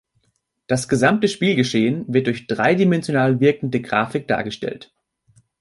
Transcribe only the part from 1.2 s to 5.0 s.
Spielgeschehen wird durch dreidimensional wirkende Grafik dargestellt.